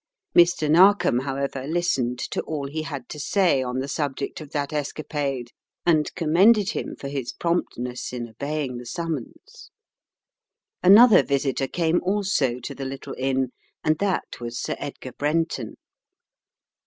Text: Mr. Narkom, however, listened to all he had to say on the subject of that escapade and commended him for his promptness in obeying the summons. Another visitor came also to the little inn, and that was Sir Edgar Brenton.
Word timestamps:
Mr. 0.35 0.67
Narkom, 0.67 1.19
however, 1.19 1.67
listened 1.67 2.17
to 2.17 2.41
all 2.41 2.65
he 2.67 2.81
had 2.81 3.07
to 3.09 3.19
say 3.19 3.61
on 3.61 3.77
the 3.77 3.87
subject 3.87 4.41
of 4.41 4.49
that 4.49 4.73
escapade 4.73 5.51
and 5.85 6.11
commended 6.15 6.71
him 6.71 6.95
for 6.95 7.07
his 7.07 7.31
promptness 7.33 8.11
in 8.11 8.27
obeying 8.27 8.77
the 8.77 8.85
summons. 8.87 9.69
Another 10.81 11.21
visitor 11.21 11.67
came 11.67 12.01
also 12.01 12.57
to 12.59 12.73
the 12.73 12.83
little 12.83 13.13
inn, 13.15 13.51
and 13.83 13.99
that 13.99 14.39
was 14.39 14.59
Sir 14.59 14.75
Edgar 14.79 15.11
Brenton. 15.11 15.75